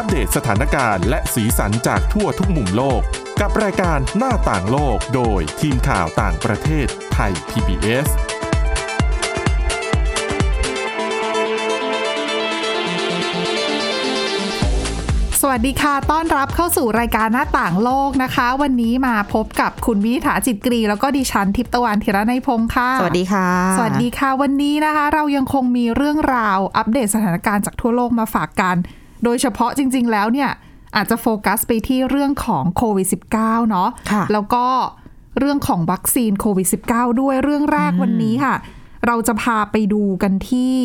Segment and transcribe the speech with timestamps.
[0.00, 3.00] อัปเดตสถานการณ์และสีสันจากทั่วทุกมุมโลก
[3.40, 8.08] กับรายการหน้าต่างโลกโดยทีมข่าวต่างประเทศไทย PBS
[15.40, 28.78] สวัสดีค่ะ ต้อนรับเข้าสู่รายการหน้าต่างโลกนะคะ วันนี้มาพบกับคุณวิถาจิตกรี แล้วก็ดิฉันทิพย์ตะวันธีระในยพงค์ค่ะ สวัสดีค่ะ สวัสดีค่ะ วันนี้นะคะ เรายังคงมีเรื่องราวอัปเดตสถานการณ์จากทั่วโลกมาฝากกัน
[29.24, 30.50] โดยเฉพาะจริง ๆ แล้วเนี่ย
[30.96, 33.06] อาจจะโฟกัสไปที่เรื่องของโควิด
[33.38, 34.66] -19 เนาะค่ะแล้วก็
[35.38, 38.54] เรื่องของวัคซีนโควิด -19 ด้วยเรื่องแรกวันนี้ค่ะ
[39.06, 40.76] เราจะพาไปดูกันที่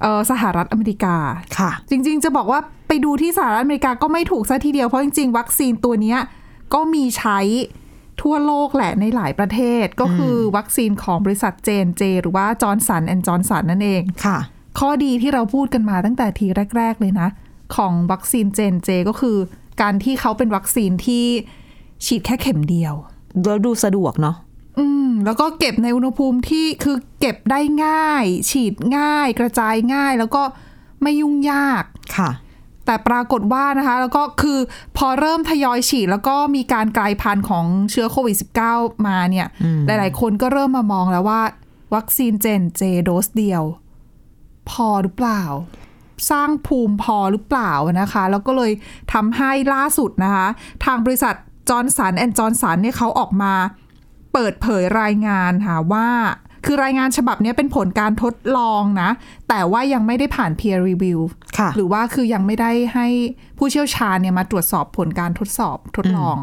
[0.00, 1.16] เอ่อสหรัฐอเมริกา
[1.58, 6.18] ค่ะ จริง ๆ จะบอกว่าไปดูที่สหรัฐอเมริกาก็ไม่ถูกซะทีเดียว เพราะจริง ๆ วัคซีนตัวเนี้ย
[6.74, 7.40] ก็มีใช้
[8.22, 14.38] ทั่วโลกแหละในหลายประเทศก็คือวัคซีนของบริษัทเจแอนด์เจหรือว่าจอห์นสันแอนด์จอห์นสันนั่นเองค่ะ
[14.78, 17.28] ข้อดีที่เราพูดกันมาตั้งแต่ทีแรก ๆ เลยนะ
[17.76, 19.36] ของวัคซีนเจนเจก็คือ
[19.80, 21.24] การที่เขาเป็นวัคซีนที่
[22.06, 22.94] ฉีดแค่เข็มเดียว
[23.44, 24.36] แล้วดูสะดวกเนาะ
[24.78, 30.42] อืม แล้วก็เก็บในอุณหภูมิที่คือเก็บได้ง่าย ฉีดง่าย กระจายง่าย แล้วก็
[31.02, 31.84] ไม่ยุ่งยาก
[32.16, 32.30] ค่ะ
[32.86, 34.58] แต่ปรากฏว่านะคะ แล้วก็คือ
[34.96, 38.36] พอเริ่มทยอยฉีด แล้วก็มีการกลายพันธุ์ของเชื้อโควิด
[38.68, 39.46] -19 มาเนี่ย
[39.86, 41.42] หลาย ๆ คนก็เริ่มมามองแล้วว่า
[41.94, 43.62] วัคซีนเจแอนด์เจโดสเดียว
[44.70, 45.42] พอหรือเปล่า
[46.30, 48.72] สร้างภูมิพอหรือเปล่านะคะ แล้วก็เลย
[49.12, 50.46] ทำให้ล่าสุดนะคะ
[50.84, 51.34] ทางบริษัท
[51.68, 53.52] จอห์นสันแอนด์จอห์นสันเนี่ยเขาออกมา
[54.32, 56.08] เปิดเผยรายงานค่ะว่า
[56.64, 59.10] คือรายงานฉบับเนี้ยเป็นผลการทดลองนะ
[59.48, 61.18] แต่ว่ายังไม่ได้ผ่าน peer review
[61.58, 63.06] ค่ะหรือว่าคือยังไม่ได้ให้
[63.58, 66.36] ผู้เชี่ยวชาญเนี่ยมาตรวจสอบผลการทดสอบทดลอง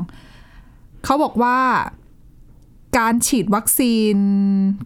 [1.06, 1.58] เขาบอกว่า
[2.98, 4.16] การฉีดวัคซีน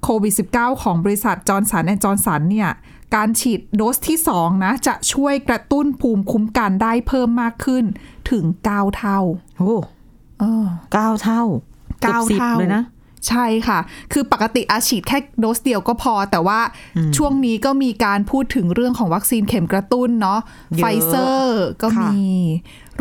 [0.04, 2.72] โควิด -19 ของบริษัทจอห์นสันแอนด์จอห์นสันเนี่ย
[3.16, 7.84] การฉีดโดสที่ 2 นะ จะช่วยกระตุ้นภูมิคุ้มกันได้เพิ่มมากขึ้น
[8.32, 9.20] ถึง 9 เท่า
[9.58, 9.78] โอ้
[10.40, 11.44] เออเก้าเท่า
[12.02, 12.84] เกือบสิบเท่าเลยนะ
[13.28, 13.80] ใช่ค่ะ
[14.14, 16.60] คือปกติอาฉีดแค่โดสเดียวก็พอ แต่ว่า
[17.18, 22.24] ช่วงนี้ก็มีการพูดถึงเรื่องของวัคซีนเข็มกระตุ้นเนาะเยอะไฟเซอร์ก็ค่ะมี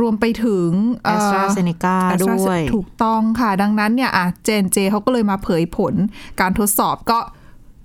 [0.01, 0.71] รวมไปถึง
[1.05, 5.95] แอสตราเซเนกา Astra- ด้วย ถูกต้องค่ะ ดังนั้นเนี่ยอะเจนเจเขาก็เลยมาเผยผล
[6.41, 7.19] การทดสอบก็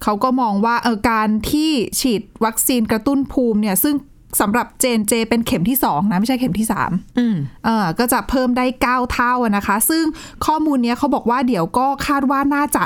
[0.04, 3.96] เขาก็มองว่าเออการที่ฉีดวัคซีนกระตุ้นภูมิเนี่ย ซึ่ง
[4.42, 10.04] สำหรับเจนเจ เป็นเข็มที่2นะ ไม่ใช่เข็มที่3อืมเออก็จะเพิ่มได้9เท่าอะนะคะ ซึ่ง
[10.46, 12.84] ข้อมูลเนี้ยเขาบอกว่าเดี๋ยวก็คาดว่าน่าจะ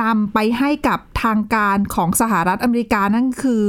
[0.00, 3.62] นำไปให้กับทางการของสหรัฐอเมริกานั่นคือ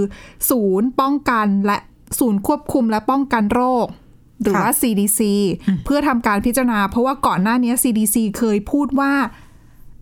[0.50, 1.78] ศูนย์ป้องกันและ
[2.20, 3.88] ศูนย์ควบคุมและป้องกันโรค
[4.42, 5.20] หรือว่า CDC
[5.86, 9.14] เพื่อทำการพิจารณา เพราะว่าก่อนหน้านี้ CDC เคยพูดว่า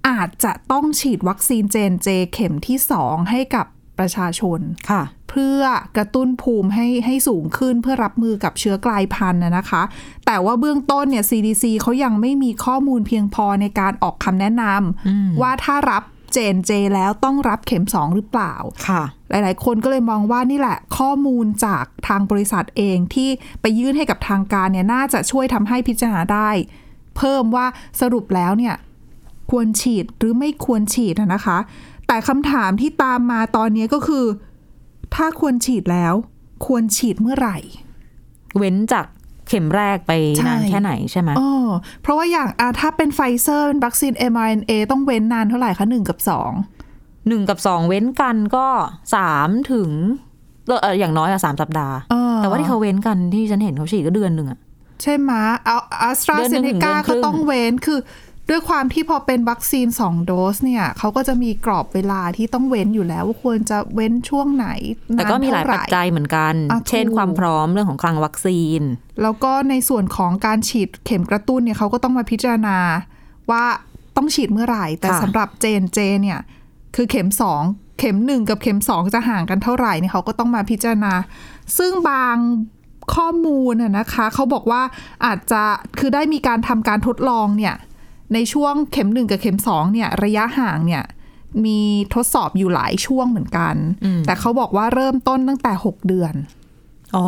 [0.08, 3.66] อาจจะต้องฉีดวัคซีนเจนเจเข็มที่2ให้กับ
[4.00, 4.60] ประชาชน
[4.90, 5.62] ค่ะ เพื่อ
[5.98, 9.84] กระตุ้นภูมิให้ให้สูงขึ้นเพื่อรับมือกับเชื้อกลายพันธุ์นะนะคะ
[10.26, 16.04] แต่ว่าเบื้องต้นเนี่ย CDC เขายังไม่มีข้อมูลเพียงพอในการออกคำแนะนำว่าถ้ารับ
[16.34, 18.54] เจนเจแล้วต้องรับเข็ม 2 หรือเปล่า
[18.88, 23.30] ค่ะ หลาย ๆ คนก็เลยมองว่านี่แหละ ข้อมูลจากทางบริษัทเองที่
[23.62, 26.50] ไปยื่นให้กับทางการเนี่ยน่าจะช่วยทำให้พิจารณาได้
[27.18, 27.66] เพิ่มว่า
[28.02, 28.76] สรุปแล้วเนี่ย
[29.54, 31.58] ควรฉีดหรือไม่ควรฉีดอะนะคะ
[32.08, 34.26] แต่คำถามที่ตามมาตอนนี้ก็คือ
[35.16, 36.14] ถ้าควรฉีดแล้ว
[36.66, 37.58] ควรฉีดเมื่อไหร่
[38.58, 39.06] เว้นจาก
[39.48, 41.50] เข็มแรกไปใช่นานแค่ไหนใช่ไหมอ๋อ
[42.02, 46.52] เพราะว่าอย่างอะถ้าเป็นไฟเซอร์เป็นวัคซีน mRNA ต้องเว้นนานเท่าไหร่คะหนึ่งกับสอง
[47.28, 48.68] หนึ่งกับสองเว้นกันก็
[49.16, 49.90] สามถึง
[50.68, 54.60] เอ่ออย่างน้อยอะสามสัปดาห์เออแต่ว่าที่เขาเว้นกันที่ฉันเห็นเขาฉีดก็เดือนหนึ่งอะ
[55.02, 55.32] ใช่ไหม
[55.66, 58.00] เอาอัสตราเดือนเซหนึ่เนงถึงกาเดือนครึ่ก็งต้องเว้นคือ
[58.50, 64.68] ด้วยความที่พอเป็นวัคซีน 2 โดสเนี่ยเขาก็จะมีกรอบเวลาที่ต้องเว้นอยู่แล้ว ว่าควรจะเว้นช่วงไหน
[65.16, 68.82] แต่ก็มีหลายนนเท่ปัจจัยเหมือนกันอะเช่นถูกความพร้อมเรื่องของคลังวัคซีน
[69.22, 72.78] แล้วก็ในส่วนของการฉีดเข็มกระตุ้นเนี่ยเขาก็ต้องมาพิจารณา
[73.52, 73.64] ว่า
[74.18, 76.40] ต้องฉีดเมื่อไหร่ แต่ค่ะสำหรับเจนเจเนี่ย
[76.96, 77.62] คือเข็มสอง
[78.00, 81.14] เข็มหนึ่งกับเข็มสองจะห่างกันเท่าไหร่เนี่ยเขาก็ต้องมาพิจารณา
[81.78, 82.38] ซึ่งบาง
[83.16, 84.82] ข้อมูลน่ะนะคะเขาบอกว่า
[85.26, 85.64] อาจจะ
[86.00, 87.76] คือได้มีการทำการทดลองเนี่ย
[88.34, 91.04] ในช่วงเข็มหนึ่งกับเข็มสองเนี่ยระยะห่างเนี่ย
[91.66, 91.80] มี
[92.14, 93.76] ทดสอบอยู่หลายช่วงเหมือนกัน
[94.26, 96.34] แต่เขาบอกว่าเริ่มต้นตั้งแต่6เดือน
[97.16, 97.28] อ๋อ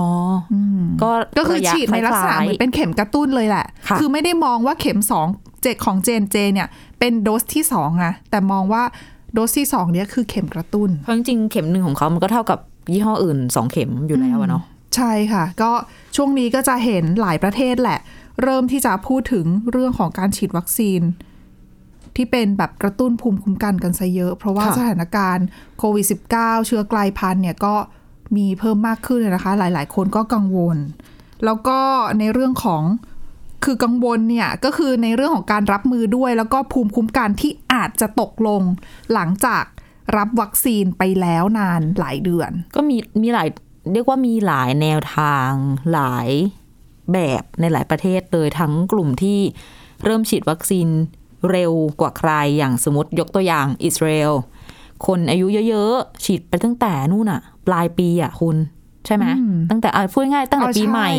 [0.54, 0.56] อ
[1.02, 5.28] ก็ก็คือระยะฉีดในลักษณะคายๆเหมือนเป็นเข็มกระตุ้นเลยแหละค่ะอไม่ได้มองว่าเข็มสอง
[5.62, 6.68] เจของเจนเจเนี่ย
[7.00, 8.84] เป็นโดสที่สองนะแต่มองว่า
[9.34, 12.60] โดสที่สองเนี่ยคือเข็มกระตุ้น เพราะจริงๆเข็มหนึ่งของเขามันก็เท่ากับ
[12.94, 14.64] ยี่ห้ออื่นสองเข็มอยู่แล้วอะเนาะ
[14.96, 15.72] ใช่ค่ะ ก็
[16.16, 18.00] ช่วงนี้ก็จะเห็นหลายประเทศแหละ
[18.44, 21.02] เริ่มที่จะพูดถึงเรื่องของการฉีดวัคซีน
[22.16, 25.46] ที่เป็นแบบกระตุ้นภูมิคุ้มกันกันซะเยอะ เพราะว่าสถานการณ์
[25.78, 26.06] โควิด
[26.36, 27.76] -19 เชื้อกลายพันธุ์เนี่ยก็
[28.36, 30.78] มีเพิ่มมากขึ้นเลยนะคะ หลาย ๆ คนก็กังวล
[31.46, 31.80] แล้วก็
[32.20, 32.84] ในเรื่องของ
[33.66, 38.62] คือกังวลเนี่ยก็คือในเรื่องของการรับมือด้วย แล้วก็ภูมิคุ้มกันที่อาจจะตกลง
[39.14, 39.64] หลังจาก
[40.18, 43.50] รับวัคซีนไปแล้วนานหลายเดือน ก็มีมีหลาย
[43.92, 45.50] เรียกว่ามีหลายแนวทาง
[45.94, 46.30] หลาย
[47.14, 49.40] แบบในหลายประเทศเลยทั้งกลุ่มที่
[50.04, 50.88] เริ่มฉีดวัคซีน
[51.52, 54.34] เร็วกว่าใครอย่างสมมติยกตัวอย่างอิสราเอล
[55.06, 58.58] คนอายุเยอะๆ ฉีดไปตั้งแต่นู่นอะปลายปีอะคุณ
[59.06, 61.12] ใช่ไหมอืมตั้งแต่อะพูดง่ายๆตั้งแต่อ๋อปีใหม่ช่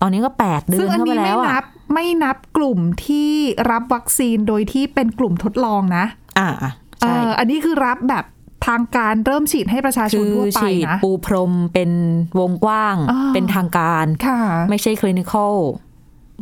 [0.00, 3.30] ตอนนี้ก็แปดเดืซึ่องนอันเข้าไปนี้แล้ไม่วนัอะบไม่นับกลุ่มที่
[3.70, 6.04] รับวัคซีนโดยที่เป็นกลุ่มทดลองนะ
[6.38, 8.24] อะอะเอใช่ออันนี้คือรับแบบ
[8.66, 11.90] ทางการเริ่มฉีดให้ประชาชคืนอทั่วไปฉีดนะปูพรมเป็น
[12.38, 14.40] วงกว้างอ่าเป็นทางการค่ะ
[14.70, 15.54] ไม่ใช่คลินิคอล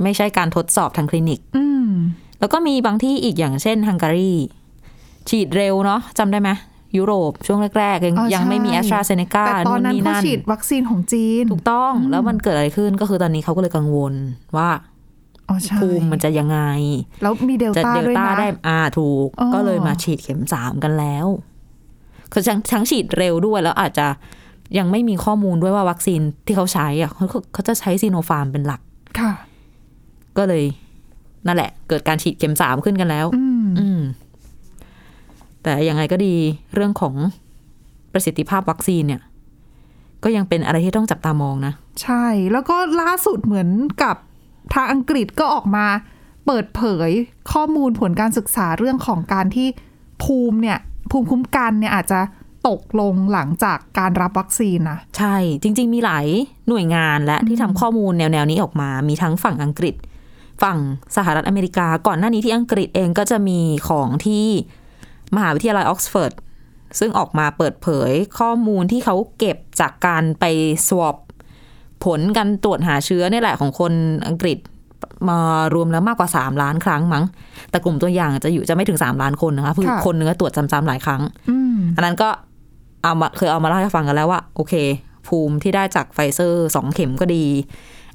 [0.03, 1.89] ไม่ใช่การทดสอบทางคลินิกอืม
[2.41, 4.33] แล้วก็มีบางที่อีกอย่างเช่นฮังการี
[5.29, 6.51] ฉีดเร็วเนาะจำได้ไหม
[6.97, 14.15] ยุโรปช่วงแรก ๆ ยังอ๋อยังไม่มีใช่แอสตราเซเนกาแต่ตอนนั้นเขาฉีดวัคซีนของจีน ถูกต้องแล้วมันเกิดอะไรขึ้นก็คือตอนนี้เขาก็เลยกังวล
[14.57, 14.71] ว่า
[15.49, 16.61] อ๋อใช่ภูมิมันจะยังไง
[17.23, 21.27] แล้วมีเดลจะต้าเดลด้วยต้านะได้อ่าถูกอ๋อก็เลยมาฉีดเข็มสามกันแล้ว
[22.33, 24.07] คือทั้งทั้งฉีดเร็วด้วยแล้วอาจจะ
[24.79, 28.81] ยังไม่มีข้อมูลด้วยว่าวัคซีนที่เขาใช้อะเขาเขาจะใช้ซีโนฟาร์มเป็นหลัก
[29.19, 29.33] ค่ะ
[30.37, 30.65] ก็เลย
[31.47, 34.01] นั่นแหละ เกิดการฉีดเข็มสามขึ้นกันแล้ว อืมอืม
[35.63, 36.35] แต่ยังไงก็ดี
[36.75, 37.15] เรื่องของ
[38.13, 39.23] ประสิทธิภาพวัคซีนเนี่ย
[40.25, 41.73] ก็ยังเป็นอะไรที่ต้องจับตามองนะ
[42.03, 43.69] ใช่ แล้วก็ล่าสุดเหมือน
[44.03, 44.17] กับ
[44.75, 45.87] ทางอังกฤษก็ออกมา
[46.47, 47.11] เปิดเผย
[47.53, 49.69] ข้อมูลผลการศึกษาเรื่องของการที่
[50.23, 50.79] ภูมิเนี่ย
[51.11, 52.21] ภูมิคุ้มกันเนี่ยอาจจะ
[52.69, 56.27] ตกลงหลังจากการรับวัคซีนนะใช่จริง ๆ มีหลาย
[56.69, 59.95] หน่วยงานและที่ทำข้อมูลแนวๆนี้ออกมา มีทั้งฝั่งอังกฤษ
[60.63, 60.79] ฝั่ง
[61.17, 64.47] สหรัฐอเมริกา ก่อนหน้านี้ที่อังกฤษเองก็จะมีของที่
[65.35, 66.33] มหาวิทยาลัยออกซฟอร์ด
[66.99, 70.45] ซึ่งออกมาเปิดเผยข้อมูลที่เขาเก็บจากการไป
[70.89, 71.17] สวอป
[72.05, 73.93] ผลการตรวจหาเชื้อนี่แหละของคน
[74.27, 74.59] อังกฤษ
[75.29, 75.39] มา
[75.75, 77.25] รวมแล้วมากกว่า 3 ล้านครั้งมั้ง
[77.71, 82.29] แต่กลุ่มตัวอย่างจะอยู่จะไม่ถึง 3 ล้านคนนะคะคือค่ะคนเนื้อตรวจซ้ำๆหลายครั้งอืมอันนั้นก็
[83.03, 84.75] เอามาเคยเอามาเล่าให้ฟังกันแล้วว่า โอเค
[85.29, 87.45] ภูมิที่ได้จากไฟเซอร์สองเข็มก็ดี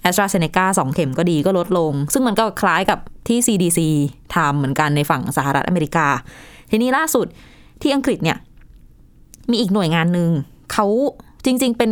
[0.01, 3.79] แอสตราเซเนกาสองเข็มก็ดีก็ลดลง ซึ่งมันก็คล้ายกับที่ CDC
[4.35, 6.07] ทำเหมือนกันในฝั่งสหรัฐอเมริกา
[6.71, 7.27] ทีนี้ล่าสุด
[7.81, 8.37] ที่อังกฤษเนี่ย
[9.51, 10.29] มีอีกหน่วยงานหนึ่ง
[10.73, 10.87] เขา
[11.45, 11.91] จริง ๆเป็น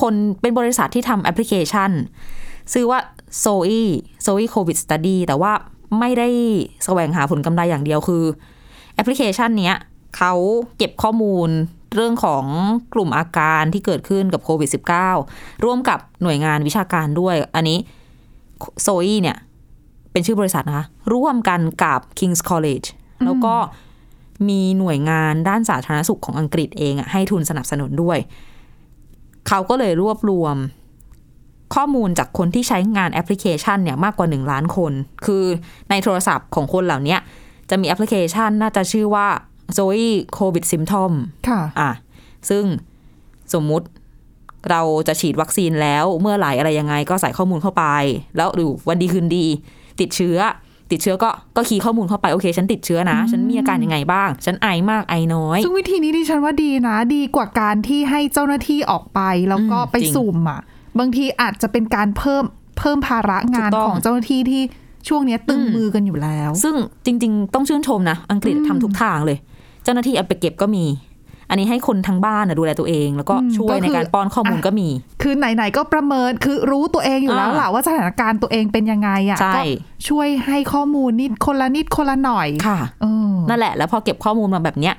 [0.00, 1.90] คนเป็นบริษัทที่ทำแอปพลิเคชัน
[2.72, 2.98] ชื่อว่า
[3.44, 3.84] Zoe
[4.26, 5.52] Zoe COVID Study แต่ว่า
[5.98, 6.28] ไม่ได้
[6.84, 8.24] แสวงหาผลกำไรอย่างเดียวคือ
[8.94, 9.76] แอปพลิเคชันเนี้ย
[10.16, 10.32] เขา
[10.76, 11.50] เก็บข้อมูล
[11.94, 12.44] เรื่องของ
[12.94, 14.70] กลุ่มอาการที่เกิดขึ้นกับโควิด
[15.16, 17.78] -19 ร่วมกับหน่วยงานวิชาการด้วย อันนี้
[18.82, 19.36] โซอีเนี่ย
[20.12, 22.86] เป็นชื่อบริษัทนะคะ ร่วมกันกับ King's College
[23.24, 23.54] แล้วก็
[24.48, 28.18] มีหน่วยงานด้านสาธารณสุขของอังกฤษเองอะให้ทุนสนับสนุนด้วย
[29.48, 30.56] เขาก็เลยรวบรวม
[31.74, 34.92] ข้อมูลจากคนที่ใช้งานแอปพลิเคชันเนี่ยมากกว่า 1 ล้านคน
[35.26, 35.44] คือ
[35.90, 37.16] ในโทรศัพท์ของคนเหล่านี้
[37.70, 39.26] จะมีแอปพลิเคชันน่าจะชื่อว่า
[39.76, 41.12] Zoe COVID Symptom
[41.48, 41.90] ค่ะอะ
[42.50, 42.64] ซึ่ง
[43.54, 43.86] สมมุติ
[44.70, 47.84] เราจะฉีดวัคซีนแล้วเมื่อไหร่อะไรยังไงก็ใส่ข้อมูลเข้าไป
[48.36, 49.46] แล้วดูวันดีคืนดี
[50.00, 50.38] ติดเชื้อ
[50.90, 60.60] ติดเชื้อก็ก็คีย์ข้อมูลเข้าไปโอเค ฉันติดเชื้อนะ ฉันมีอาการยังไงบ้าง ฉันไอมากไอน้อย ซึ่งวิธีนี้ดิฉันว่าดีนะ ดีกว่าการที่ให้เจ้าหน้าที่ออกไปแล้วก็อืมไปจริงสุ่มอะ
[60.98, 62.44] บางทีอาจจะเป็นการเพิ่ม
[62.78, 64.62] เพิ่มภาระงานถูกต้องของเจ้าหน้าที่ที่
[65.08, 66.74] ช่วงเนี้ยตึงอืมมือกันอยู่แล้ว ซึ่ง
[67.06, 69.38] จริง ๆ ต้องชื่นชมนะ อังกฤษทำทุกทางเลย
[69.84, 70.84] เจ้าหน้าที่เอาไปเก็บก็มี
[71.50, 74.88] อันนี้ให้คนทั้งบ้านนะดูแลตัวเอง แล้วก็อืมช่วยก็คือในการป้อนข้อมูลอะก็มี
[75.22, 79.62] คือไหนๆก็ประเมินคือรู้ตัวเองอยู่แล้วอ่าล่ะว่าสถานการณ์ตัวเองเป็นยังไงอะใช่ก็
[80.08, 84.94] ช่วยให้ข้อมูลนิดคนละนิดคนละหน่อยค่ะเออนั่นแหละ แล้วพอเก็บข้อมูลมาแบบเนี้ย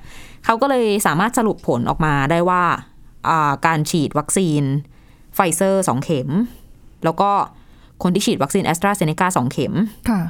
[0.46, 2.63] เขาก็เลยสามารถสรุปผลออกมาได้ว่า
[3.29, 6.29] อ่าการฉีดวัคซีนไฟเซอร์สองเข็ม
[7.03, 7.29] แล้วก็
[8.03, 9.74] คนที่ฉีดวัคซีนแอสตราเซเนกาสองเข็ม
[10.10, 10.22] ค่ะ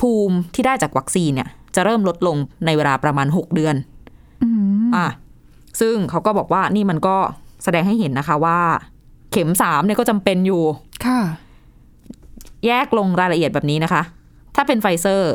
[0.00, 2.36] ภูมิที่ได้จากวัคซีนเนี่ย จะเริ่มลดลง
[2.66, 3.76] ในเวลาประมาณ6เดือน
[4.42, 4.48] อื
[4.86, 5.08] มอะ
[5.80, 7.16] ซึ่งเขาก็บอกว่านี่มันก็
[7.64, 8.58] แสดงให้เห็นนะคะว่า
[9.32, 10.62] เข็มสามเนี่ยก็จำเป็นอยู่
[11.06, 11.20] ค่ะ
[12.66, 14.02] แยกลงรายละเอียดแบบนี้นะคะ
[14.54, 15.32] ถ้าเป็นไฟเซอร์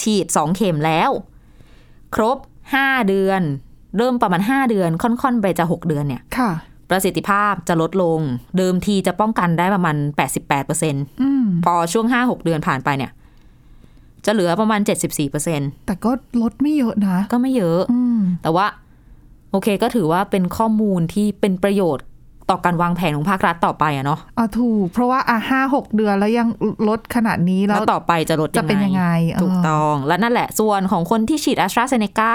[0.00, 1.10] ฉีดสองเข็มแล้ว
[2.14, 2.38] ครบ
[2.74, 3.42] ห้าเดือน
[3.96, 6.50] เริ่มประมาณห้าเดือน ค่อนๆ ไปจะหกเดือนเนี่ย ค่ะ
[6.90, 8.20] ประสิทธิภาพจะลดลง
[8.58, 10.20] เดิมทีจะป้องกันได้ประมาณ 88%
[10.60, 13.12] ออืมพอช่วง 5-6 เดือนผ่านไปเนี่ย
[14.24, 14.80] จะเหลือประมาณ
[15.34, 16.10] 74%แต่ก็
[16.42, 18.66] ลดไม่เยอะนะ ก็ไม่เยอะอืมแต่ว่า
[19.50, 22.06] โอเคก็ถือว่าเป็นข้อมูลที่เป็นประโยชน์
[22.50, 26.48] ต่อการวางแผนของภาครัฐต่อไปอะเนาะอะถูก เพราะว่าอะห้าหกเดือนแล้วยัง
[26.88, 32.34] ลดขนาดนี้แล้แล้ววต่อไปจะลดจะเป็นยังไงเออถูกต้อง และนั่นแหละ ส่วนของคนที่ฉีดแอสตราเซเนกา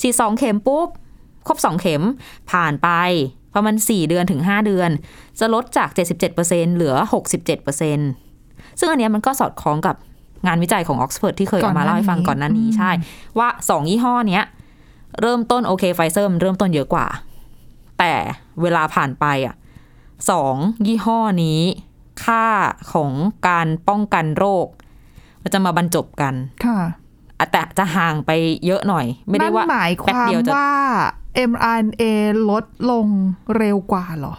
[0.00, 0.88] ฉีดสองเข็มปุ๊บ
[1.46, 2.02] ครบสองเข็ม
[2.50, 2.88] ผ่านไป
[3.54, 4.90] ประมาณ 4 เดือนถึง 5 เดือน
[5.40, 5.88] จะลดจาก
[6.32, 6.94] 77%เหลือ
[7.62, 9.96] 67%ซึ่งอันเนี้ยมันก็สอดคล้องกับ
[10.46, 12.90] งานวิจัยของออกซฟอร์ดที่เคยก่อเอานหน้ามาเล่าให้ฟังนี้ก่อนหน้านี้อืมใช่
[13.38, 14.44] ว่า 2 ยี่ห้อเนี้ย
[15.20, 17.06] เริ่มต้นโอเคไฟเซอร์มันเริ่มต้นเยอะกว่า
[17.98, 18.14] แต่
[18.62, 19.54] เวลาผ่านไปอะ
[20.30, 20.56] สอง
[20.86, 21.60] ยี่ห้อนี้
[22.24, 22.46] ค่า
[22.92, 23.12] ของ
[23.48, 24.66] การป้องกันโรค
[25.42, 26.34] มันจะมาบรรจบกัน
[26.64, 26.78] ค่ะ
[27.38, 28.30] อะแต่จะห่างไป
[28.66, 30.72] เยอะหน่อย ไม่ได้นั่นว่าหมายคแป๊บวามเดียวจะว่า
[31.50, 32.02] mRNA
[32.50, 33.06] ลดลง
[33.56, 34.34] เร็วกว่าเหรอ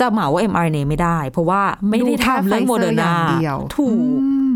[0.00, 4.54] จะเหมาว่า mRNA ไม่ได้ เพราะว่าไม่ได้ทำเรื่องโมเดอร์นาดูแค่ Pfizer อย่างเดียวถูกอืม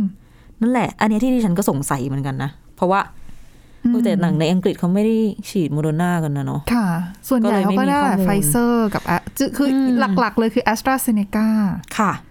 [0.61, 3.01] นั่นแหละ อันเนี้ยที่ดิฉันก็สงสัยเหมือนกันนะ เพราะว่า
[3.81, 5.17] เออแต่หนังในอังกฤษเขาไม่ได้
[5.49, 6.87] ฉีดโมเดอร์นากันนะเนาะค่ะ
[7.29, 11.49] ส่วนใหญ่ก็เลยเขาไม่ก็มีได้ข้อมูลไฟเซอร์กับอะจึคืออมหลักๆเลยคือ AstraZeneca
[11.99, 12.28] ค่ะแต่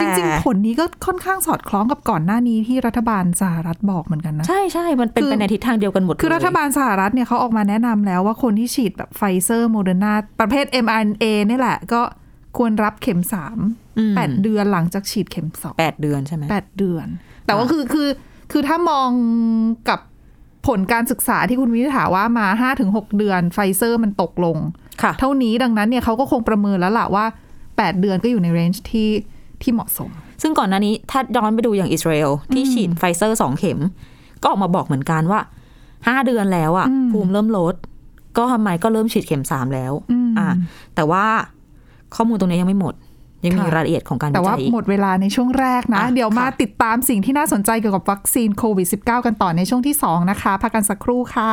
[0.00, 12.00] จริงๆ ผลนี้ก็ค่อนข้างสอดคล้องกับก่อนหน้านี้ที่รัฐบาลสหรัฐบอกเหมือนกันนะ ใช่ใช่มันเป็นคือไปในทิศทางเดียวกันหมด คือเลยรัฐบาลสหรัฐเนี่ยเขาออกมาแนะนำแล้วว่าคนที่ฉีดแบบไฟเซอร์โมเดอร์นาประเภท mRNA นี่แหละ ก็
[12.56, 13.58] ควรรับเข็มสาม
[13.98, 17.06] อืมแปดเดือนหลังจากฉีดเข็มสองแปดเดือนใช่ไหมแปดเดือน
[17.46, 18.08] แต่ว่าคือคือ
[18.52, 19.10] คือถ้ามอง
[19.88, 20.00] กับ
[20.66, 24.56] ผลการศึกษาที่คุณวินิษฐาว่ามาห้าถึงหกเดือนไฟเซอร์มันตกลง
[25.02, 27.24] ค่ะเท่านี้ดังนั้นเนี่ยเขาก็คงประเมินแล้วล่ะว่า
[27.76, 29.10] 8 เดือนก็อยู่ใน range ที่
[29.62, 30.10] ที่เหมาะสม
[30.42, 33.78] ซึ่งก่อนหน้านี้ถ้าย้อนไปดูอย่างอิสราเอลที่ฉีดไฟเซอร์สองเข็ม
[34.42, 35.40] ก็ออกมาบอกเหมือนกันว่า
[36.06, 37.74] ห้าเดือนแล้วอะ่ะ ภูมิเริ่มลด
[38.36, 40.48] ก็ทำไมก็เริ่มฉีดเข็มสามแล้วอืมอ่า
[40.94, 41.24] แต่ว่า
[42.14, 42.94] ข้อมูลตรงนี้ยังไม่หมด
[43.44, 51.50] ยังมีค่ะรายละเอียดของการแต่วิว่าจัยอีกหมดเวลาในช่วงแรกนะอะเดี๋ยวมาค่ะติดตามสิ่งที่น่าสนใจเกี่ยวกับวัคซีนโควิด -19 กันต่อในช่วงที่ 2 นะคะพักกันสักครู่ค่ะ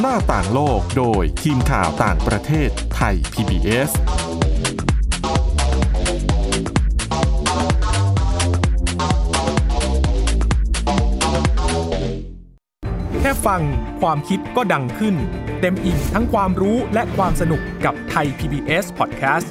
[0.00, 3.90] หน้าต่างโลกโดยทีมข่าวต่างประเทศไทย PBS
[13.20, 13.60] แค่ฟัง
[14.00, 15.14] ความคิดก็ดังขึ้น
[15.60, 19.46] เต็มอิ่งทั้งความรู้และความสนุกกับไทย PBS Podcast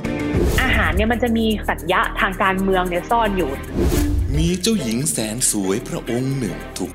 [0.62, 3.52] อาหารเนี่ยมันจะมีสัญญะทางการเมืองเนี่ยซ่อนอยู่
[4.38, 6.95] มีเจ้าหญิงแสนสวยพระองค์หนึ่งถูก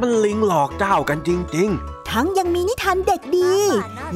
[0.00, 1.70] มันลิงหลอกเจ้ากันจริง
[2.10, 3.54] ทั้งยังมีนิทานเด็กดี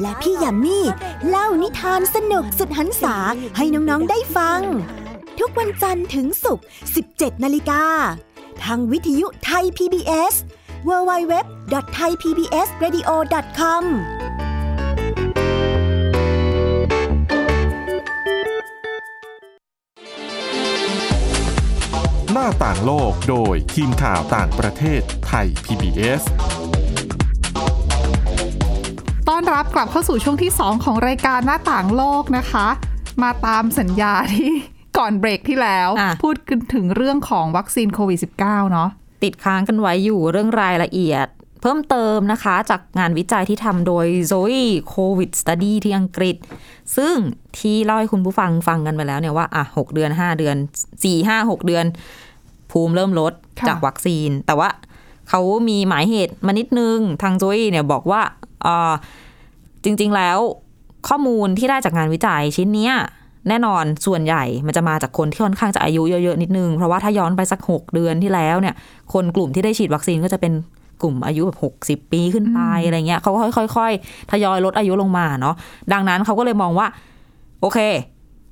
[0.01, 0.85] และพี่ยามี่
[1.27, 3.15] เล่านิทานสนุกสุดหันษา
[3.57, 4.61] ให้น้องๆได้ฟัง
[5.39, 6.65] ทุกวันจันทร์ถึงศุกร์
[7.03, 7.83] 17 นาฬิกา
[8.63, 10.33] ทางวิทยุไทย PBS
[10.87, 13.83] www.thaipbsradio.com
[22.31, 26.21] หน้าต่างโลกโดยทีมข่าวต่างประเทศไทย PBS
[29.29, 32.67] ต้อนรับกลับเข้าสู่ช่วงที่ 2 ของรายการหน้าต่างโลกนะคะ
[33.23, 34.51] มาตามสัญญาที่
[34.97, 38.89] ก่อนเบรกที่แล้วอะพูดกันถึงเรื่องของวัคซีนโควิด -19 เนาะ
[39.23, 41.27] ติดค้างกันไว้อยู่เรื่องรายละเอียด
[41.61, 46.35] เพิ่มเติมนะคะ จากงานวิจัยที่ทำโดย Zoe COVID Study ที่อังกฤษ
[46.97, 47.15] ซึ่ง
[47.59, 50.55] ที่เล่าให้คุณผู้ฟังฟังกันไปแล้วเนี่ยว่าอะหกเดือน 5 เดือน
[51.03, 51.85] 4 5 6 เดือน
[52.71, 54.69] ภูมิเริ่มลดค่ะจากวัคซีน แต่ว่า
[55.31, 58.21] เขามีหมายเหตุมานิดนึง ทางโจยเนี่ยบอกว่า
[58.65, 58.67] อ
[59.83, 60.37] จริง ๆ แล้ว
[61.07, 62.93] ข้อมูลที่ได้จากงานวิจัยชิ้นเนี้ย
[63.49, 68.75] แน่นอนส่วนใหญ่มันจะมาจากคนที่ค่อนข้างจะอายุเยอะๆนิดนึง เพราะว่าถ้าย้อนไปสัก 6 เดือนที่แล้วเนี่ย
[69.13, 70.53] คนกลุ่มที่ได้ฉีดวัคซีนก็จะเป็น
[71.01, 73.39] กลุ่มอายุแบบ 60 ปีขึ้นไปอะไรเงี้ยเขาก็
[73.77, 75.55] ค่อยๆทยอยลดอายุลงมาเนาะ
[75.93, 76.87] ดังนั้นเขาก็เลยมองว่า
[77.61, 77.79] โอเค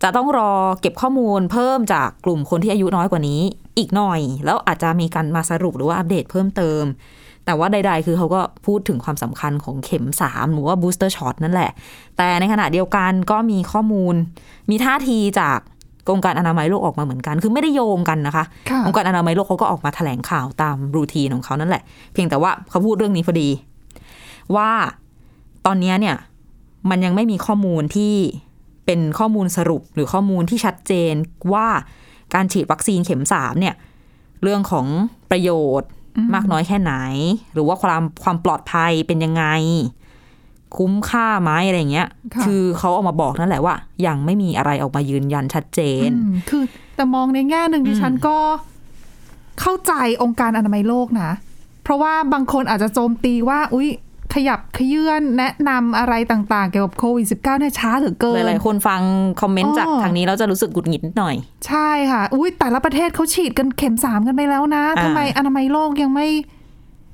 [0.03, 3.41] จะต้องรอเก็บข้อมูลเพิ่มจากกลุ่มคนที่อายุน้อยกว่านี้
[3.79, 6.83] อีกหน่อย แล้วอาจจะมีการมาสรุปหรือว่าอัปเดตเพิ่มเติม
[7.45, 11.71] แต่ว่าใด ๆ คือเขาก็พูดถึงความสำคัญของเข็ม 3 หรือว่า booster shot นั่นแหละ
[12.17, 14.15] แต่ในขณะเดียวกันก็มีข้อมูล
[14.69, 15.59] มีท่าทีจาก
[16.13, 21.83] องค์การอนามัยโลกออกมาเหมือนกัน คือไม่ได้โยงกันนะคะค่ะองค์การอนามัยโลกเขาก็ออกมาแถลงข่าวตามรูทีนของเขานั่นแหละ
[22.13, 23.49] เพียงแต่ว่าเขาพูดเรื่องนี้พอดี
[24.55, 24.69] ว่า
[25.65, 26.15] ตอนเนี้ยเนี่ย
[26.89, 28.13] มันยังไม่มีข้อมูลที่
[28.85, 31.13] เป็นข้อมูลสรุปหรือข้อมูลที่ชัดเจน
[31.53, 31.67] ว่า
[32.33, 33.75] การฉีดวัคซีนเข็มสามเนี่ย
[34.43, 34.87] เรื่องของ
[35.31, 35.89] ประโยชน์
[36.33, 36.93] มากน้อยแค่ไหน
[37.53, 39.43] หรือว่าความความปลอดภัยเป็นยังไง
[40.77, 43.75] คุ้มค่าไหมอะไรเงี้ยค่ะคือเขาออกมาบอกนั่นแหละว่า
[44.07, 46.63] ยังไม่มีอะไรออกมายืนยันชัดเจนอืมคือ
[46.95, 48.37] แต่มองในแง่หนึ่งดิฉันก็
[49.59, 49.93] เข้าใจ
[50.23, 51.31] องค์การอนามัยโลกนะ
[51.83, 53.89] เพราะว่าบางคนอาจจะโจมตีว่า อุ๊ย
[54.33, 59.01] ขยับขยื่นแนะนำอะไรต่างๆ เกี่ยวกับโควิด -19 เนี่ยช้าเหลือเกิหนลายๆ คนฟัง
[59.41, 61.35] คอมเมนต์จากอ๋อทางนี้แล้วจะรู้สึกหงุดหงิดนิดหน่อย
[61.67, 66.27] ใช่ค่ะ อุ้ยแต่ละประเทศเขาฉีดกันเข็มสามกันไปแล้วนะอ่าทำไมอนามัยโลกยังไม่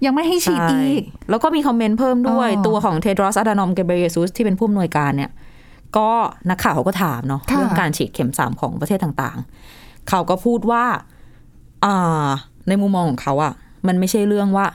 [0.06, 5.32] ยังไม่ให้ฉีดอีกใช่แล้วก็มีคอมเมนต์เพิ่มด้วยอ๋อตัวของเทดรอสอะดานอมเกเบเยซุสที่เป็นผู้อำนวยการเนี่ย
[5.98, 6.10] ก็
[6.50, 10.84] นักข่าวเขาก็ถามเนาะค่ะเรื่องการฉีดเข็มสามของประเทศต่างๆ เขาก็พูดว่า
[11.86, 12.28] อ่า
[12.68, 13.54] ในมุมมองของเขาอะ
[13.88, 14.66] มันไม่ใช่เรื่องว่า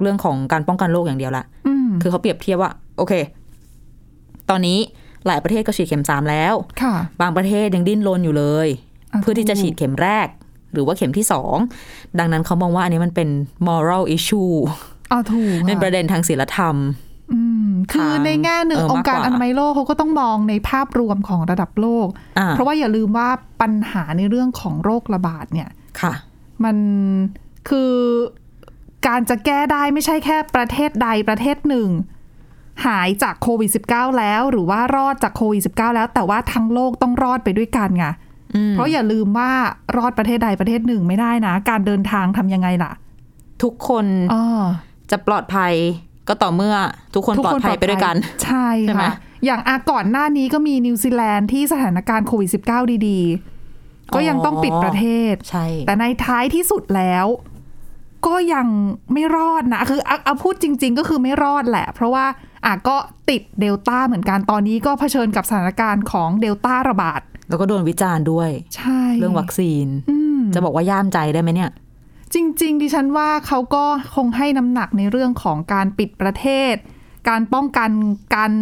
[0.00, 3.12] เรื่องของการป้องกันโรคอย่างเดียวละอืมคือเขาเปรียบเทียบว่า โอเค
[4.50, 4.78] ตอนนี้
[5.26, 8.68] หลายประเทศก็ฉีดเข็มสามแล้วค่ะบางประเทศยังดิ้นรนอยู่เลย
[9.12, 10.26] อะเพื่อที่จะถูกฉีดเข็มแรก
[10.72, 11.56] หรือว่าเข็มที่สอง
[12.18, 13.28] ดังนั้นเขามองว่าอันนี้มันเป็น
[13.68, 14.54] moral issue
[15.12, 16.76] อ๋อถูกเป็นค่ะประเด็นทางศีลธรรม
[17.32, 22.06] อืมคือในแง่หนึ่งเออองค์การมากกว่าอนามัยโลกเขาก็ต้องมองในภาพรวมของระดับโลก
[22.38, 23.28] อ่าเพราะว่าอย่าลืมว่า
[23.60, 26.12] ปัญหาในเรื่องของโรคระบาดเนี่ย ค่ะ
[26.64, 26.76] มัน
[27.68, 27.92] คือ
[29.06, 31.88] การจะแก้ได้ไม่ใช่แค่ประเทศใดประเทศหนึ่ง
[32.86, 38.06] หายจากโควิด -19 แล้วหรือว่ารอดจากโควิด -19 แล้ว แต่ว่าทั้งโลกต้องรอดไปด้วยกันไง
[38.70, 39.50] เพราะอย่าลืมว่า
[39.96, 42.92] รอดประเทศใดประเทศหนึ่งไม่ได้นะ การเดินทางทำยังไงล่ะ
[43.62, 44.44] ทุกคนอ๋อ
[45.10, 45.72] จะปลอดภัย
[46.28, 46.74] ก็ต่อเมื่อ
[47.14, 53.20] ทุกคนปลอดภัยไปด้วยกัน ใช่ใช่ไหมค่ะอย่างอาก่อนหน้านี้ก็มีนิวซีแลนด์ที่สถานการณ์โควิด -19 ดี
[53.68, 57.26] ๆ ก็ยังต้องปิดประเทศใช่แต่ในท้ายที่สุดแล้ว
[58.26, 58.66] ก็ยัง
[59.12, 62.24] ไม่รอดนะ คือเอาเอาพูดจริง ๆ ก็คือไม่รอดแหละ เพราะว่า
[62.64, 62.96] อะก็
[63.30, 71.70] ติดเดลต้าเหมือนกันตอนนี้ก็เผชิญกับสถานการณ์ของเดลต้าระบาด แล้วก็โดนวิจารณ์ด้วย ใช่ เรื่องวัคซีนอืมจะบอกว่าย่ามใจได้ไหมเนี่ย
[72.34, 73.84] จริง ๆ ดิฉันว่าเขาก็
[74.16, 76.74] คงให้น้ำหนักในเรื่องของการปิดประเทศ
[77.28, 77.90] การป้องกัน
[78.36, 78.52] การ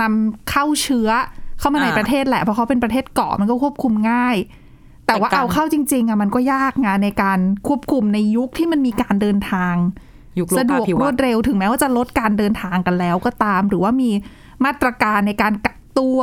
[0.00, 1.10] นำเข้าเชื้อ
[1.58, 4.36] เข้ามาในอ่าประเทศแหละ เพราะเขาเป็นประเทศเกาะมันก็ควบคุมง่าย
[5.12, 9.74] แต่ว่าแต่การเอาเข้าจริง ๆอะมันก็ยากงานในการควบคุมในยุคที่มันมีการเดินทาง
[10.38, 14.10] ยุคโลสะดกาวกภิรวัวตดน์เร็วถึงแม้ว่าจะลดการเดินทางกันแล้วก็ตาม หรือว่ามี
[14.64, 16.20] มาตรการในการกักตัว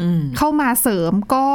[0.00, 1.46] อืมเข้ามาเสริมก็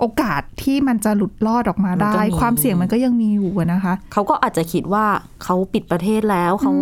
[0.00, 5.04] โอกาสที่มันจะหลุดรอดออกมามันได้ก็มีความเสี่ยงมันก็ยังมีอยู่อะนะคะ เขาก็อาจจะคิดว่า
[5.44, 6.72] เขาปิดประเทศแล้วเขา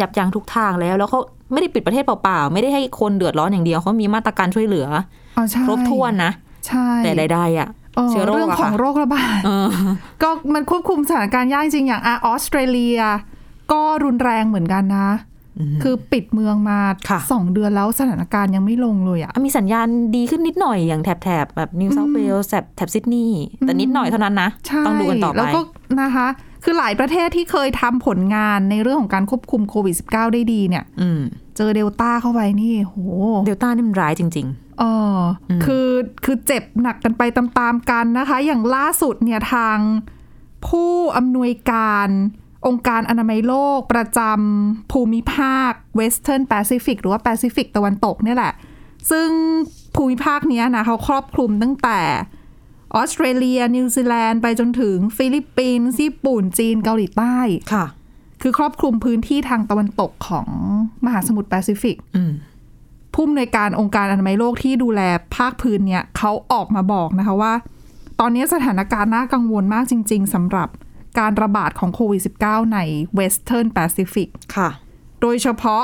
[0.00, 1.20] ยับยั้งทุกทางแล้ว แล้วเขา
[1.52, 4.86] ไม่ได้ปิดประเทศเปล่าๆ ไม่ได้ให้คนเดือดร้อนอย่างเดียวเขามีมาตรการช่วยเหลือ
[5.36, 6.32] อ๋อใช่ครบถ้วนนะ
[6.66, 9.68] ใช่แต่ใดๆอะ เออเชื้อโรคเรื่องอะของค่ะโรคระบาดเออ
[10.22, 12.98] ก็มันควบคุมสถานการณ์ยากจริงอย่างอะออสเตรเลีย
[13.72, 15.08] ก็รุนแรงเหมือนกันนะ
[15.82, 25.60] คือปิดเมืองมาค่ะสองเดือนแล้วสถานการณ์ยังไม่ลงเลยอะอะมีสัญญาณดีขึ้นนิดหน่อยอย่างแถบแถบๆแบบนิวเซาท์เวลส์แถบแถบซิดนีย์แต่นิดหน่อยเท่านั้นนะใช่ต้องดูกันต่อไป แล้วก็
[26.02, 26.28] นะคะ
[26.64, 31.20] คือหลายประเทศที่เคยทำผลงานในเรื่องของการควบคุมโควิด -19 ได้ดีเนี่ยอืม
[31.56, 32.96] เจอเดลต้าเข้าไปนี่โห
[33.46, 35.18] เดลต้านี่มันร้ายจริงเอออ
[35.64, 35.90] คือ
[36.24, 39.78] คือเจ็บหนักกันไปตามๆกันนะคะ อย่างล่าสุดเนี่ยทาง
[40.68, 42.08] ผู้อำนวยการ
[42.66, 48.52] องค์การอนามัยโลกประจำภูมิภาค Western Pacific หรือว่า Pacific ตะวันตกเนี่ยแหละ
[49.10, 49.28] ซึ่ง
[49.96, 52.00] ภูมิภาคเนี้ยนะเขาครอบคลุมตั้งแต่
[52.94, 57.86] ออสเตรเลีย นิวซีแลนด์ไปจนถึงฟิลิปปินส์ญี่ปุ่น จีนเกาหลีใต้ๆค่ะ
[58.42, 60.48] คือครอบคลุมพื้นที่ทางตะวันตกของ
[61.04, 62.32] มหาสมุทรแปซิฟิกอืม
[63.12, 65.00] ผู้อำนวยการองค์การอนามัยโลกที่ดูแล
[65.36, 67.54] ภาคพื้นเนี่ยเขาออกมาบอกนะคะว่า
[68.20, 70.68] ตอนนี้สถานการณ์น่ากังวลมากจริง ๆสำหรับ
[71.18, 72.78] การระบาดของโควิด -19 ใน
[73.18, 74.70] Western Pacific ค่ะ
[75.20, 75.82] โดยเฉพาะ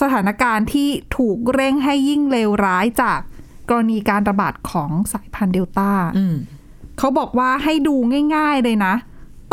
[0.00, 3.20] สถานการณ์ที่ถูกเร่งให้ยิ่งเลวร้ายจาก
[3.68, 6.36] กรณีการระบาดของสายพันธุ์เดลต้าอืม
[6.98, 7.94] เขาบอกว่าให้ดู
[8.36, 8.94] ง่ายๆเลยนะ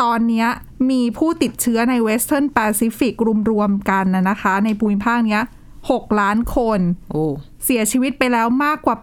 [0.02, 0.48] ตอนเนี้ย
[0.90, 3.14] มีผู้ติดเชื้อใน Western Pacific
[3.52, 5.42] รวมๆกันนะนะคะ ในภูมิภาคเนี้ย
[5.92, 6.80] 6 ล้านคน
[7.12, 7.24] โอ้
[7.66, 8.98] เสียชีวิตไปแล้วมากกว่า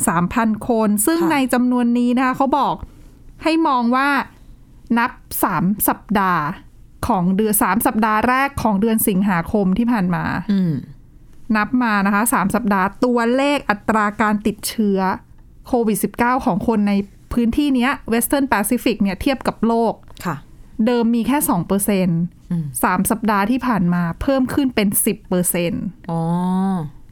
[0.00, 2.74] 83,000 คน ซึ่งในจำนวนนี้นะคะเขาบอก
[3.42, 4.08] ให้มองว่า
[4.98, 5.10] นับ
[5.50, 6.44] 3 สัปดาห์
[7.08, 10.74] ของเดือน3สัปดาห์แรกของเดือนสิงหาคมที่ผ่านมาอืม
[11.56, 14.98] นับมานะคะ3สัปดาห์ตัวเลขอัตราการติดเชื้อ
[15.66, 16.92] โควิด -19 ของคนใน
[17.32, 19.92] พื้นที่เนี้ย Western Pacific เนี่ยเทียบกับโลก
[20.26, 20.36] ค่ะ
[20.86, 22.20] เดิมมีแค่2เปอร์เซ็นต์
[22.82, 26.20] สามสัปดาห์ที่ผ่านมาเพิ่มขึ้นเป็น10เปอร์เซ็นต์อ๋อ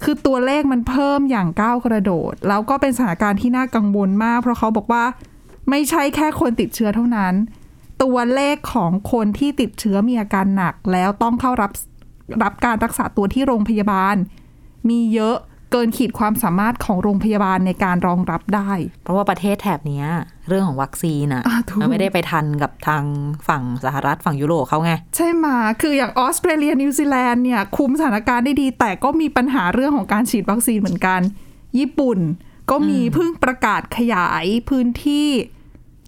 [0.03, 5.05] คือตัวเลขมันเพิ่มอย่างก้าวกระโดด แล้วก็เป็นสถานการณ์ที่น่ากังวลมาก เพราะเขาบอกว่า
[5.71, 7.35] ไม่ใช่แค่คนติดเชื้อเท่านั้น
[8.03, 11.71] ตัวเลขของคนที่ติดเชื้อมีอาการหนัก แล้วต้องเข้ารับ
[12.43, 14.17] รับการรักษาตัวที่โรงพยาบาล
[14.89, 15.37] มีเยอะ
[15.73, 20.07] เกินขีดความสามารถของโรงพยาบาลในการรองรับได้ เพราะว่าประเทศแถบเนี้ย
[20.49, 23.05] เรื่องของวัคซีนอะอ่าถูกมันไม่ได้ไปทันกับทาง
[23.49, 31.21] ฝั่งสหรัฐฝั่งยุโรปเขาไง ใช่มาคืออย่างออสเตรเลียนิวซีแลนด์เนี่ยคุมสถานการณ์ได้ดี แต่ก็มีปัญหาเรื่องของการฉีดวัคซีนเหมือนกัน
[31.79, 32.19] ญี่ปุ่น
[32.71, 35.29] ก็มีเพิ่งประกาศขยายพื้นที่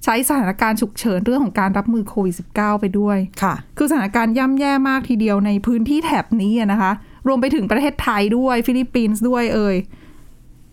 [0.05, 6.93] ใช้สถานการณ์ฉุกเฉินเรื่องของการรับมือโควิด -19 ไปด้วย ค่ะ คือสถานการณ์ย่ำแย่มากทีเดียวในพื้นที่แถบนี้อะนะคะ
[7.27, 9.77] รวมไปถึงประเทศไทยด้วยฟิลิปปินส์ด้วยเอ่ย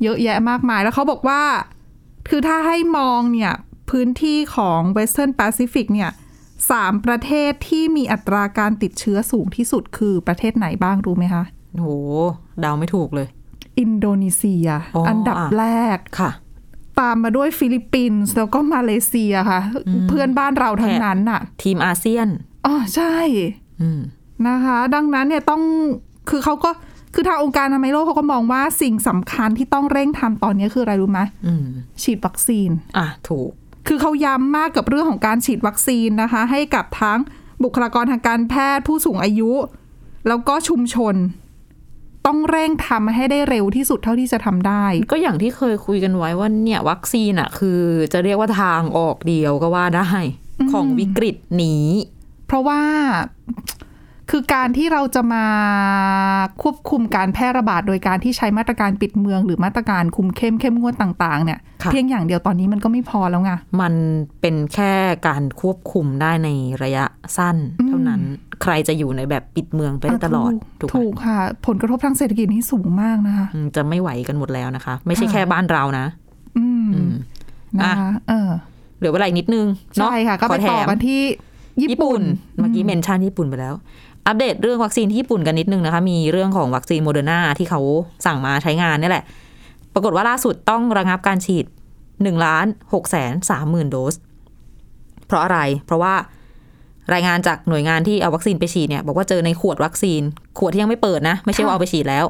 [0.03, 1.41] เยอะแยะมากมายแล้วเขาบอกว่า
[2.29, 3.53] คือถ้าให้มองเนี่ย
[3.89, 6.12] พื้นที่ของ Western Pacific เนี่ย
[6.71, 11.88] สามประเทศที่มีอัตราการติดเชื้อสูงที่สุดคือประเทศไหนบ้างรู้ไหมคะ โห
[12.62, 13.27] เดาไม่ถูกเลย
[13.79, 16.31] อินโดนีเซียอ๋ออัอันดับอะแรกค่ะ
[16.99, 19.62] ตามมาด้วยฟิลิปปินส์แล้วก็มาเลเซียค่ะ
[20.10, 22.27] เพื่อนบ้านเราทั้งนั้นน่ะ ทีมอาเซียน
[22.65, 23.15] อ๋อใช่
[23.81, 24.01] อืม
[24.47, 25.63] นะคะ ดังนั้นเนี่ยต้อง
[26.29, 26.69] คือเขาก็
[27.13, 31.65] คือทางองค์การอนามัยโลกเขาก็มองว่าสิ่งสำคัญที่ต้องเร่งทำตอนนี้คืออะไรรู้ไหมอืม
[32.03, 33.51] ฉีดวัคซีน อะถูก
[33.87, 37.19] คือเขาย้ำมากกับเรื่องของการฉีดวัคซีนนะคะ ให้กับทั้ง
[37.63, 39.51] บุคลากรทางการแพทย์ผู้สูงอายุ
[40.27, 41.15] แล้วก็ชุมชน
[42.25, 47.81] ต้องเร่งทำให้ได้เร็วที่สุดเท่าที่จะทำได้ ก็อย่างที่เคยคุยกันไว้ว่าเนี่ย วัคซีนอะคือ
[48.13, 50.09] จะเรียกว่าทางออกเดียวก็ว่าได้
[50.71, 51.87] ของวิกฤตนี้
[52.47, 52.81] เพราะว่า
[54.31, 55.45] คือการที่เราจะมา
[56.61, 63.93] ควบคุมการแพร่ระบาด โดยการที่ใช้มาตรการปิดเมือง หรือมาตรการคุมเข้มเข้มงวดต่างๆเนี่ยค่ะเพียงอย่างเดียวตอนนี้มันก็ไม่พอแล้วไงมัน
[64.41, 64.93] เป็นแค่
[65.27, 66.49] การควบคุมได้ใน
[66.83, 67.05] ระยะ
[67.37, 68.21] สั้น เท่านั้น
[68.63, 76.05] ใครจะอยู่ในแบบปิดเมืองไปได้ตลอดถูกไหมถูกค่ะ ผลกระทบทางเศรษฐกิจนี่สูงมากนะคะอืมจะไม่ไหวกันหมดแล้วนะคะ ไม่ใช่ค่ะแค่บ้านเรานะ
[76.57, 77.13] อืมอืม
[77.79, 78.49] นะคะเออ
[78.97, 81.21] เหลือเวลาอีกนิดนึงเนาะใช่ค่ะ ก็ไปขแถต่อมกันที่
[81.81, 82.21] ญี่ปุ่น
[82.59, 83.73] เมื่อกี้ mention ญี่ปุ่นไปแล้ว
[84.27, 87.81] อัปเดตเรื่องวัคซีนที่ญี่ปุ่นกันนิดนึงนะคะ มีเรื่องของวัคซีนโมเดอร์นาที่เขา
[88.25, 89.25] สั่งมาใช้งานนี่แหละ
[89.93, 91.65] ปรากฏว่าล่าสุดต้องระงับการฉีด
[92.05, 94.15] 1ล้าน6แสน3หมื่นโดส
[95.27, 96.13] เพราะอะไร เพราะว่า
[97.13, 100.21] รายงานจากหน่วยงานที่เอาวัคซีนไปฉีดเนี่ย บอกว่าเจอในขวดวัคซีน
[100.57, 102.25] ขวดที่ยังไม่เปิดนะ ไม่ใช่ว่าเอาไปฉีดแล้ว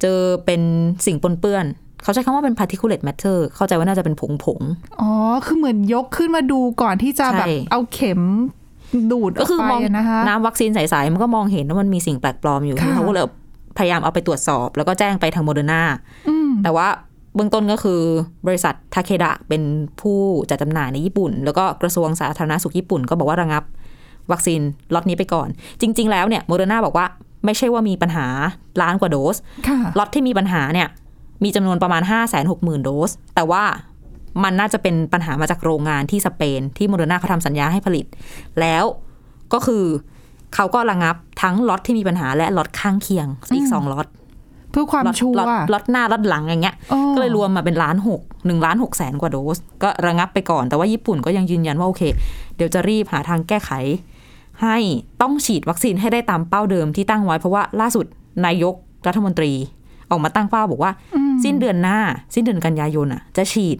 [0.00, 0.60] เจอเป็น
[1.06, 1.64] สิ่งปนเปื้อน
[2.02, 5.10] เขาใช้คำว่าเป็น particulate matter เข้าใจว่าน่าจะเป็นผงผงๆอ๋อ
[5.46, 8.22] คือเหมือนยกขึ้นมาดูก่อนที่จะแบบใช่เอาเข็ม
[9.12, 13.26] ดูดอก็อกคือไปมองอะนะคะน้ำวัคซีนใสๆมันก็มองเห็นว่ามันมีสิ่งแปลกปลอมอยู่ค่ะเขาก็เลย
[13.78, 15.82] พยายามเอาไปตรวจสอบ แล้วก็แจ้งไปทางโมเดอร์นา
[16.28, 16.88] อืมแต่ว่า
[17.34, 18.00] เบื้องต้นก็คือ
[18.46, 19.62] บริษัททาเคดะเป็น
[20.00, 20.18] ผู้
[20.50, 23.62] จัดจำหน่ายในญี่ปุ่น แล้วก็กระทรวงสาธารณสุขญี่ปุ่นก็บอกว่าระงับ
[24.32, 24.60] วัคซีน
[24.94, 25.48] ล็อตนี้ไปก่อน
[25.80, 27.06] จริง ๆ แล้วเนี่ยโมเดอร์นาบอกว่า
[27.44, 28.26] ไม่ใช่ว่ามีปัญหา
[28.82, 29.36] ล้านกว่าโดส
[29.68, 30.88] ค่ะล็อตที่มีปัญหาเนี่ย
[31.44, 33.62] มีจำนวนประมาณ 5 6 0 0 0 0 โดส แต่ว่า
[34.44, 38.06] มันน่าจะเป็นปัญหามาจากโรงงานที่สเปน ที่โมเดอร์นาเขาทำสัญญาให้ผลิต
[38.60, 38.84] แล้ว
[39.52, 39.84] ก็คือ
[40.54, 44.06] เขาก็ระงับทั้งล็อตที่มีปัญหาและล็อตข้างเคียงอีกสองล็อต
[44.70, 52.02] เพื่อความล็อตชัวล็อตร์ล็อตหน้าล็อตหลังอย่างเงี้ยอ๋อก็เลยรวมมาเป็นล้านหกหนึ่งล้านหกแสนกว่าโดส ก็ระงับไปก่อน แต่ว่าญี่ปุ่นก็ยังยืนยันว่าโอเค
[52.56, 53.70] เดี๋ยวจะรีบหาทางแก้ไข
[54.62, 54.76] ให้
[55.22, 58.06] ต้องฉีดวัคซีนให้ได้ตามเป้าเดิมที่ตั้งไว้ เพราะว่าล่าสุด
[58.46, 58.74] นายก
[59.06, 59.52] รัฐมนตรี
[60.10, 60.92] ออกมาตั้งเป้าบอกว่า
[61.44, 61.98] สิ้นเดือนหน้า
[62.34, 63.78] สิ้นเดือนกันยายนอะ จะฉีด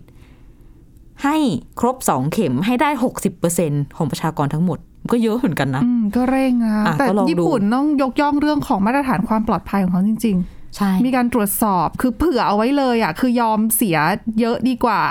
[1.25, 1.37] ให้
[1.81, 4.79] ครบสองเข็มให้ได้หกสิบเปอร์เซ็นของประชากรทั้งหมด
[5.13, 10.37] ก็เยอะเหมือนกันนะอืมก็เร่งนะอะแต่ก็ลองดูญี่ปุ่นต้องยกย่องเรื่องของมาตรฐานความปลอดภัยของเขาจริง
[10.77, 13.97] ใช่ๆมีการตรวจสอบคือเผื่อเอาไว้เลยอะคือยอมเสีย
[14.41, 15.03] เยอะดีกว่า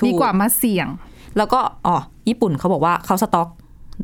[0.00, 0.86] ถูกดีกว่ามาเสี่ยง
[1.36, 1.96] แล้วก็อ๋อ
[2.28, 3.48] ญี่ปุ่นเขาบอกว่าเขาสต็อก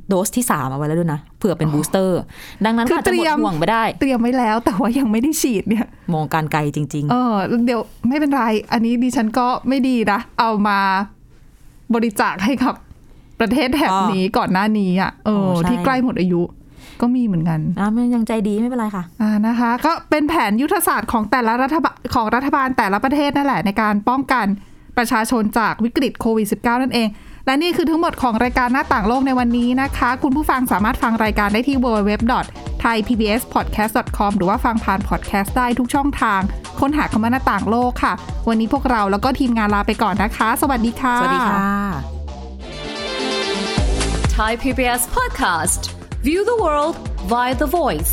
[0.09, 2.21] โดสที่สามเอาไว้แล้วด้วยนะเผื่อเป็นบูสเตอร์
[2.65, 7.35] ดังนั้นคืก็ออาจจะหมดเตรียมห่วงไปได้ เตรียมไว้แล้วแต่ว่ายังไม่ได้ฉีดเนี่ย มองการไกลจริงเออ
[7.67, 10.81] เดี๋ยวไม่เป็นไร อันนี้ดิฉันก็ไม่ดีนะ เอามา
[11.95, 12.75] บริจาคให้กับ
[13.41, 16.43] ประเทศแถบนี้ก่อนหน้านี้อะเออโอ้ใช่ที่ใกล้หมดอายุ
[17.01, 24.47] ก็มีเหมือนกันๆอะมันยังใจดีไม่เป็นไรค่ะอ่านะคะ ก็เป็นแผนยุทธศาสตร์ของแต่ละรัฐบาลของรัฐบาลแต่ละประเทศนั่นแหละในการป้องกัน
[24.97, 27.09] ประชาชนจากวิกฤตโควิด -19 นั่นเอง
[27.47, 36.41] และนี่คือทั้งหมดของรายการหน้าต่างโลกในวันนี้นะคะ คุณผู้ฟังสามารถฟังรายการได้ที่ www.thaipbspodcast.com หรือว่าฟังผ่านพอดแคสต์ได้ทุกช่องทาง
[36.81, 38.13] ค้นหาคำว่าหน้าต่างโลกค่ะ
[38.49, 41.61] วันนี้พวกเราแล้วก็ทีมงานลาไปก่อนนะคะ สวัสดีค่ะ สวัสดีค่ะ
[44.37, 45.81] Thai PBS podcast.
[46.27, 46.95] View the world
[47.33, 48.13] via the voice.